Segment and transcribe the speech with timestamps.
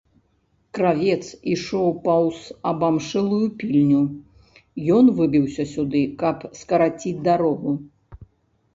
[0.77, 1.23] Кравец
[1.55, 2.39] ішоў паўз
[2.71, 4.01] абымшэлую пільню,
[4.99, 7.81] ён выбіўся сюды, каб скараціць дарогу.